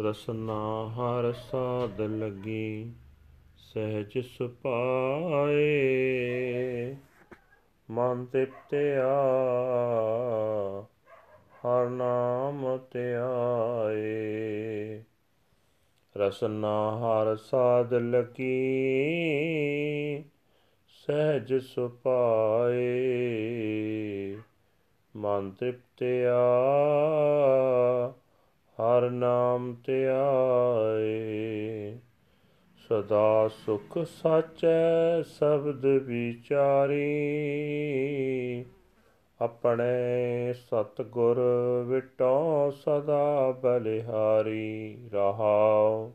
ਰਸਨਾ 0.00 0.88
ਹਰ 0.88 1.32
ਸਾਧ 1.32 2.00
ਲਗੀ 2.00 2.92
ਸਹਿਜ 3.58 4.18
ਸੁਪਾਏ। 4.18 5.68
ਮਨ 7.90 8.24
ਤ੍ਰਿਪਤਿਆ 8.24 9.16
ਹਰ 11.58 11.88
ਨਾਮ 11.88 12.78
ਧਿਆਏ। 12.92 15.02
ਰਸਨਾ 16.16 16.98
ਹਰ 16.98 17.36
ਸਾਧ 17.36 17.94
ਲਕੀ, 17.94 18.54
ਸਹਿਜ 20.88 21.54
ਸੁਪਾਏ 21.54 22.76
ਮਨ 25.16 25.50
ਤ੍ਰਿਪਤਿਆ 25.50 26.38
ਹਰ 28.78 29.10
ਨਾਮ 29.10 29.76
ਧਿਆਏ। 29.84 31.98
ਸਦਾ 32.88 33.48
ਸੁਖ 33.48 33.98
ਸਾਚੈ 33.98 35.22
ਸ਼ਬਦ 35.22 35.86
ਵਿਚਾਰੀ। 35.86 37.04
ਆਪਣੇ 39.40 40.52
ਸਤਗੁਰ 40.52 41.40
ਵਿਟੋ 41.86 42.70
ਸਦਾ 42.70 43.50
ਬਲਿਹਾਰੀ 43.50 44.98
ਰਹਾਉ। 45.12 46.10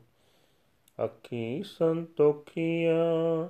ਅੱਖੀ 1.03 1.63
ਸੰਤੋਖੀਆਂ 1.65 3.47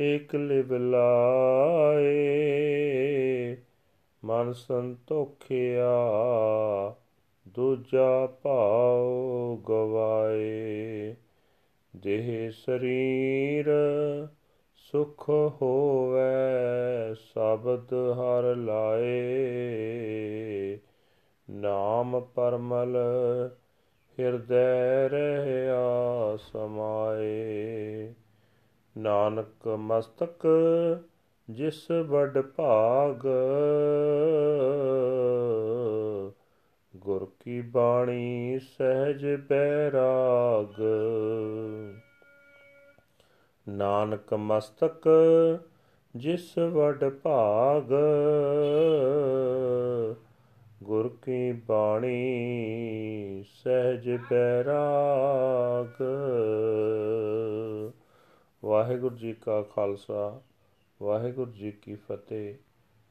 ਏਕ 0.00 0.34
ਲਿਵ 0.34 0.74
ਲਾਏ। 0.74 2.26
ਮਨ 4.24 4.52
ਸੰਤੋਖਿਆ 4.52 5.90
ਦੂਜਾ 7.48 8.26
ਭਾਉ 8.42 9.56
ਗਵਾਏ। 9.56 11.14
ਦੇਹ 11.96 12.50
ਸਰੀਰ 12.50 13.66
ਸੁਖ 14.76 15.28
ਹੋਵੇ, 15.28 17.14
ਸਬਦ 17.14 17.94
ਹਰ 17.94 18.56
ਲਾਏ। 18.56 19.12
ਨਾਮ 21.50 22.20
ਪਰਮਲ 22.20 22.96
ਹਿਰਦੈ 24.18 25.08
ਰਹਿਆ 25.08 26.36
ਸਮਾਏ। 26.36 28.14
ਨਾਨਕ 28.98 29.68
ਮਸਤਕ 29.68 30.46
ਜਿਸ 31.50 31.90
ਵੱਡ 31.90 32.38
ਭਾਗ, 32.38 33.26
ਗੁਰ 36.96 37.32
ਕੀ 37.40 37.60
ਬਾਣੀ 37.60 38.58
ਸਹਿਜ 38.58 39.26
ਬੈਰਾਗ 39.48 40.82
ਨਾਨਕ 43.68 44.34
ਮਸਤਕ 44.34 45.08
ਜਿਸ 46.16 46.58
ਵਡ 46.58 47.08
ਭਾਗ। 47.08 47.92
ਗੁਰ 50.82 51.16
ਕੀ 51.22 51.52
ਬਾਣੀ 51.52 52.24
ਸਹਿਜ 53.48 54.10
ਬੈਰਾਗ। 54.30 56.02
ਵਾਹਿਗੁਰੂ 58.64 59.16
ਜੀ 59.16 59.32
ਕਾ 59.32 59.62
ਖਾਲਸਾ, 59.62 60.40
ਵਾਹਿਗੁਰੂ 61.02 61.50
ਜੀ 61.50 61.70
ਕੀ 61.70 61.94
ਫਤਿਹ। 61.94 62.54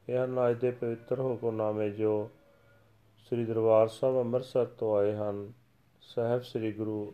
ਇਹ 0.08 0.24
ਹਨ 0.24 0.50
ਅੱਜ 0.50 0.60
ਦੇ 0.60 0.70
ਪਵਿੱਤਰ 0.70 1.20
ਹੁਕਮਨਾਮੇ 1.20 1.90
ਜੋ 1.90 2.30
ਸ੍ਰੀ 3.16 3.44
ਦਰਬਾਰ 3.44 3.88
ਸਾਹਿਬ 3.88 4.18
ਅੰਮ੍ਰਿਤਸਰ 4.18 4.64
ਤੋਂ 4.64 4.96
ਆਏ 4.96 5.12
ਹਨ। 5.14 5.52
ਸਹਿਬ 6.00 6.42
ਸ੍ਰੀ 6.42 6.72
ਗੁਰੂ 6.72 7.12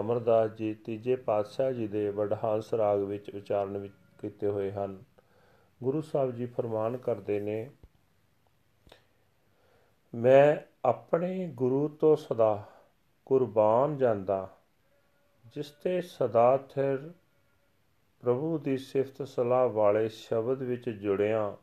ਅਮਰਦਾਸ 0.00 0.50
ਜੀ 0.50 0.74
ਤੀਜੇ 0.74 1.16
ਪਾਤਸ਼ਾਹ 1.16 1.72
ਜੀ 1.72 1.88
ਦੇ 1.88 2.10
ਵਡਹਾਂਸ 2.10 2.74
ਰਾਗ 2.74 3.00
ਵਿੱਚ 3.00 3.30
ਉਚਾਰਨ 3.30 3.78
ਵਿੱਚ 3.78 3.94
ਕੀਤੇ 4.20 4.46
ਹੋਏ 4.46 4.72
ਹਨ। 4.72 5.04
ਗੁਰੂ 5.82 6.00
ਸਾਹਿਬ 6.00 6.30
ਜੀ 6.30 6.46
ਫਰਮਾਨ 6.46 6.96
ਕਰਦੇ 6.96 7.40
ਨੇ, 7.40 7.70
ਮੈਂ 10.14 10.56
ਆਪਣੇ 10.84 11.48
ਗੁਰੂ 11.48 11.88
ਤੋਂ 11.88 12.16
ਸਦਾ 12.16 12.64
ਕੁਰਬਾਨ 13.26 13.96
ਜਾਂਦਾ, 13.96 14.56
ਜਿਸ 15.54 15.70
ਤੇ 15.70 16.00
ਸਦਾ 16.00 16.56
ਥਿਰ 16.56 17.12
ਪ੍ਰਭੂ 18.20 18.58
ਦੀ 18.58 18.76
ਸਿਫਤ 18.76 19.28
ਸਲਾਹ 19.28 19.68
ਵਾਲੇ 19.68 20.08
ਸ਼ਬਦ 20.08 20.62
ਵਿੱਚ 20.62 20.90
ਜੁੜਿਆ 20.90 21.56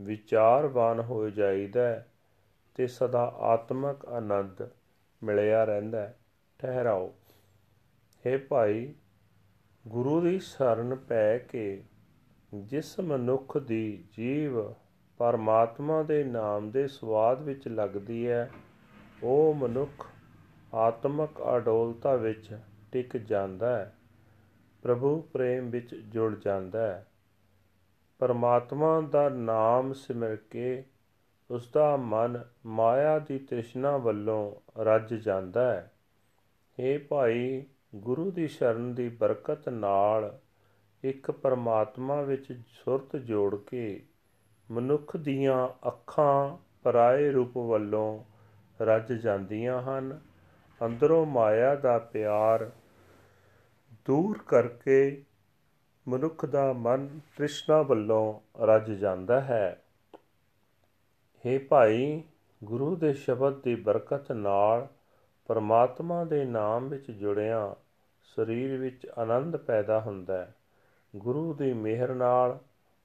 ਵਿਚਾਰਵਾਨ 0.00 1.00
ਹੋ 1.00 1.30
ਜਾਈਦਾ 1.30 2.04
ਤੇ 2.74 2.86
ਸਦਾ 2.86 3.22
ਆਤਮਿਕ 3.38 4.06
ਆਨੰਦ 4.06 4.68
ਮਿਲਿਆ 5.22 5.64
ਰਹਿੰਦਾ 5.64 6.00
ਹੈ। 6.00 6.18
ਠਹਿਰਾਓ। 6.58 7.14
हे 8.26 8.40
ਭਾਈ, 8.48 8.94
ਗੁਰੂ 9.88 10.20
ਦੀ 10.20 10.38
ਸ਼ਰਨ 10.38 10.94
ਪੈ 10.94 11.38
ਕੇ 11.38 11.84
ਜਿਸ 12.54 13.00
ਮਨੁੱਖ 13.00 13.58
ਦੀ 13.58 14.04
ਜੀਵ 14.12 14.72
ਪਰਮਾਤਮਾ 15.18 16.02
ਦੇ 16.02 16.24
ਨਾਮ 16.24 16.70
ਦੇ 16.70 16.88
ਸਵਾਦ 16.88 17.42
ਵਿੱਚ 17.42 17.68
ਲੱਗਦੀ 17.68 18.28
ਹੈ, 18.28 18.50
ਉਹ 19.22 19.54
ਮਨੁੱਖ 19.54 20.06
ਆਤਮਿਕ 20.74 21.56
ਅਡੋਲਤਾ 21.56 22.16
ਵਿੱਚ 22.16 22.58
ਟਿਕ 22.92 23.16
ਜਾਂਦਾ 23.16 23.78
ਹੈ, 23.78 23.94
ਪ੍ਰਭੂ 24.82 25.20
ਪ੍ਰੇਮ 25.20 25.70
ਵਿੱਚ 25.70 25.94
ਜੁੜ 25.94 26.38
ਜਾਂਦਾ 26.38 26.86
ਹੈ। 26.86 27.06
ਪਰਮਾਤਮਾ 28.18 29.00
ਦਾ 29.00 29.28
ਨਾਮ 29.28 29.92
ਸਿਮਰ 29.92 30.36
ਕੇ 30.36 30.84
ਉਸ 31.50 31.70
ਦਾ 31.72 31.96
ਮਨ 31.96 32.44
ਮਾਇਆ 32.66 33.18
ਦੀ 33.18 33.38
ਤ੍ਰਿਸ਼ਨਾ 33.38 33.96
ਵੱਲੋਂ 33.96 34.56
ਰੱਜ 34.80 35.14
ਜਾਂਦਾ 35.14 35.72
ਹੈ। 35.72 35.92
ਇਹ 36.78 36.98
ਭਾਈ 36.98 37.66
ਗੁਰੂ 37.96 38.30
ਦੀ 38.30 38.48
ਸ਼ਰਨ 38.48 38.94
ਦੀ 38.94 39.08
ਬਰਕਤ 39.08 39.68
ਨਾਲ 39.68 40.38
ਇੱਕ 41.04 41.30
ਪਰਮਾਤਮਾ 41.30 42.22
ਵਿੱਚ 42.22 42.60
ਸੁਰਤ 42.68 43.16
ਜੋੜ 43.16 43.56
ਕੇ 43.56 44.02
ਮਨੁੱਖ 44.70 45.16
ਦੀਆਂ 45.16 45.88
ਅੱਖਾਂ 45.88 46.56
ਪਰਾਏ 46.82 47.30
ਰੂਪ 47.30 47.56
ਵੱਲੋਂ 47.56 48.24
ਰੱਜ 48.82 49.12
ਜਾਂਦੀਆਂ 49.12 49.82
ਹਨ। 49.82 50.20
ਅੰਦਰੋਂ 50.84 51.26
ਮਾਇਆ 51.26 51.74
ਦਾ 51.74 51.98
ਪਿਆਰ 51.98 52.70
ਦੂਰ 54.04 54.38
ਕਰਕੇ 54.38 55.22
ਮਨੁੱਖ 56.08 56.46
ਦਾ 56.46 56.72
ਮਨ 56.72 57.20
ਤ੍ਰਿਸ਼ਨਾ 57.36 57.82
ਵੱਲੋਂ 57.82 58.40
ਰੱਜ 58.64 58.92
ਜਾਂਦਾ 58.92 59.40
ਹੈ। 59.40 59.82
हे 61.44 61.60
ਭਾਈ, 61.68 62.22
ਗੁਰੂ 62.64 62.96
ਦੇ 62.96 63.12
ਸ਼ਬਦ 63.14 63.62
ਦੀ 63.62 63.74
ਬਰਕਤ 63.74 64.32
ਨਾਲ 64.32 64.88
ਪਰਮਾਤਮਾ 65.46 66.24
ਦੇ 66.24 66.44
ਨਾਮ 66.44 66.88
ਵਿੱਚ 66.88 67.10
ਜੁੜਿਆ 67.10 67.76
ਸਰੀਰ 68.26 68.76
ਵਿੱਚ 68.76 69.06
ਆਨੰਦ 69.18 69.56
ਪੈਦਾ 69.56 70.00
ਹੁੰਦਾ 70.00 70.38
ਹੈ। 70.38 70.54
ਗੁਰੂ 71.16 71.54
ਦੀ 71.54 71.72
ਮਿਹਰ 71.72 72.14
ਨਾਲ 72.14 72.58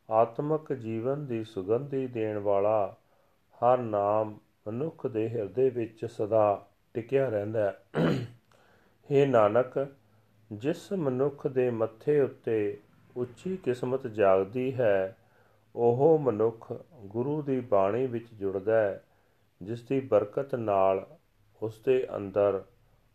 ਆਤਮਿਕ 0.10 0.74
ਜੀਵਨ 0.74 1.26
ਦੀ 1.26 1.44
ਸੁਗੰਧੀ 1.44 2.08
ਦੇਣ 2.08 2.38
ਵਾਲਾ 2.38 2.96
ਹਰ 3.56 3.78
ਨਾਮ 3.78 4.40
ਮਨੁੱਖ 4.68 5.08
ਦੇ 5.08 5.30
ਹਿਰਦੇ 5.30 5.70
ਵਿੱਚ 5.70 6.06
ਸਦਾ 6.06 6.68
ਟਿਕਿਆ 6.94 7.30
ਰਹਿੰਦਾ 7.30 7.60
ਹੈ। 7.60 7.84
हे 9.12 9.28
ਨਾਨਕ, 9.28 9.88
ਜਿਸ 10.52 10.94
ਮਨੁੱਖ 10.94 11.48
ਦੇ 11.48 11.70
ਮੱਥੇ 11.70 12.22
ਉੱਤੇ 12.22 12.78
ਉੱਚੀ 13.18 13.58
ਕਿਸਮਤ 13.58 14.08
ਜਾਗਦੀ 14.08 14.74
ਹੈ, 14.74 15.18
ਉਹ 15.76 16.20
ਮਨੁੱਖ 16.20 16.74
ਗੁਰੂ 17.06 17.42
ਦੀ 17.42 17.60
ਬਾਣੀ 17.60 18.08
ਵਿੱਚ 18.08 18.34
ਜੁੜਦਾ 18.34 18.82
ਹੈ, 18.82 19.04
ਜਿਸ 19.62 19.82
ਦੀ 19.82 20.00
ਬਰਕਤ 20.00 20.56
ਨਾਲ 20.56 21.08
ਉਸ 21.62 21.82
ਦੇ 21.86 22.08
ਅੰਦਰ 22.16 22.64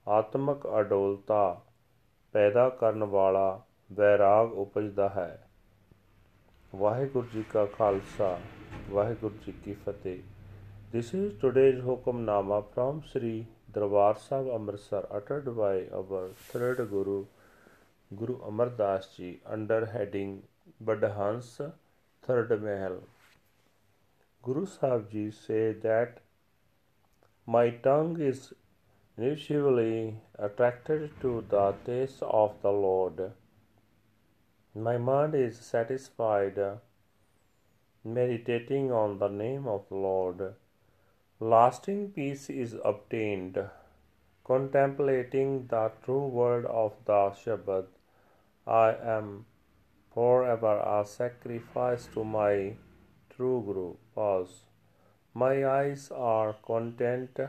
ਆਤਮਿਕ 0.09 0.69
ਅਡੋਲਤਾ 0.81 1.62
ਪੈਦਾ 2.37 2.69
ਕਰਨ 2.81 3.03
ਵਾਲਾ 3.03 3.65
ਵੈਰਾਗ 3.99 4.53
ਉਪਜਦਾ 4.59 5.09
ਹੈ 5.09 5.49
ਵਾਹਿਗੁਰੂ 6.73 7.27
ਜੀ 7.33 7.44
ਕਾ 7.53 7.65
ਖਾਲਸਾ 7.67 8.38
ਵਾਹਿਗੁਰੂ 8.91 9.35
ਜੀ 9.47 9.53
ਕੀ 9.65 9.75
ਫਤਿਹ 9.85 10.19
This 10.94 11.12
is 11.19 11.31
today's 11.44 11.79
Hukamnama 11.85 12.59
from 12.75 12.99
Sri 13.12 13.31
Darbar 13.77 14.11
Sahib 14.25 14.50
Amritsar 14.56 15.00
uttered 15.19 15.49
by 15.56 15.71
our 16.00 16.21
third 16.50 16.83
Guru 16.91 17.17
Guru 18.11 18.37
Amar 18.50 18.69
Das 18.83 19.09
Ji 19.15 19.31
under 19.56 19.81
heading 19.94 20.37
Badhans 20.91 21.50
Third 22.23 22.55
Mahal. 22.67 23.00
Guru 24.44 24.67
Sahib 24.77 25.11
Ji 25.17 25.27
say 25.41 25.65
that 25.88 26.23
my 27.49 27.67
tongue 27.88 28.15
is 28.31 28.47
initially 29.18 30.18
attracted 30.38 31.10
to 31.20 31.44
the 31.48 31.74
taste 31.84 32.22
of 32.22 32.60
the 32.62 32.70
Lord. 32.70 33.32
My 34.74 34.98
mind 34.98 35.34
is 35.34 35.58
satisfied 35.58 36.58
meditating 38.04 38.92
on 38.92 39.18
the 39.18 39.28
name 39.28 39.66
of 39.66 39.88
the 39.88 39.96
Lord. 39.96 40.54
Lasting 41.40 42.12
peace 42.12 42.48
is 42.50 42.76
obtained 42.84 43.58
contemplating 44.46 45.66
the 45.66 45.90
true 46.04 46.26
word 46.40 46.66
of 46.66 46.92
the 47.04 47.22
Shabbat. 47.38 47.86
I 48.64 48.94
am 49.14 49.44
forever 50.14 50.74
a 50.98 51.04
sacrifice 51.04 52.06
to 52.14 52.22
my 52.24 52.74
true 53.30 53.62
Guru. 53.66 53.94
Pause. 54.14 54.60
My 55.34 55.66
eyes 55.66 56.12
are 56.14 56.52
content, 56.64 57.40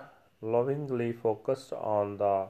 lovingly 0.42 1.12
focused 1.14 1.74
on 1.74 2.18
the 2.18 2.48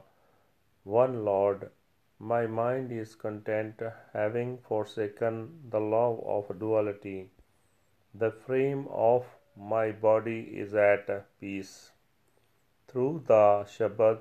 one 0.84 1.24
Lord. 1.24 1.70
My 2.18 2.46
mind 2.46 2.90
is 2.92 3.14
content, 3.14 3.80
having 4.12 4.58
forsaken 4.58 5.60
the 5.70 5.80
love 5.80 6.20
of 6.26 6.58
duality. 6.58 7.30
The 8.14 8.30
frame 8.30 8.88
of 8.90 9.24
my 9.56 9.92
body 9.92 10.40
is 10.40 10.74
at 10.74 11.06
peace. 11.40 11.90
Through 12.88 13.24
the 13.26 13.64
Shabbat 13.76 14.20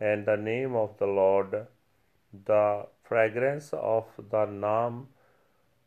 and 0.00 0.26
the 0.26 0.36
name 0.36 0.74
of 0.74 0.98
the 0.98 1.06
Lord. 1.06 1.66
The 2.44 2.86
fragrance 3.02 3.72
of 3.72 4.04
the 4.18 4.46
Naam 4.46 5.06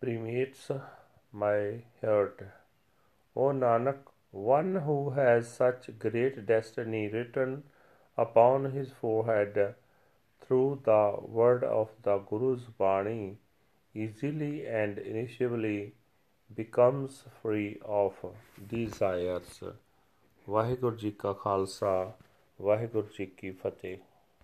permeates 0.01 0.71
my 1.31 1.83
heart. 2.01 2.41
O 3.35 3.51
Nanak, 3.51 3.97
one 4.30 4.74
who 4.76 5.10
has 5.10 5.48
such 5.48 5.90
great 5.98 6.46
destiny 6.46 7.08
written 7.08 7.62
upon 8.18 8.64
his 8.72 8.92
forehead 8.92 9.74
through 10.40 10.82
the 10.84 11.16
word 11.28 11.64
of 11.64 11.88
the 12.02 12.18
Guru's 12.18 12.64
Bani 12.78 13.38
easily 13.94 14.66
and 14.66 14.98
initially 14.98 15.94
becomes 16.50 17.24
free 17.42 17.78
of 17.84 18.12
desires. 18.72 19.62
Waheguru 20.48 20.96
ji 20.96 21.10
ਕਾ 21.10 21.32
ਖਾਲਸਾ 21.32 22.12
ਵਾਹਿਗੁਰੂ 22.62 23.08
ਜੀ 23.18 23.26
ਕੀ 23.26 23.50
ਫਤਿਹ 23.50 23.96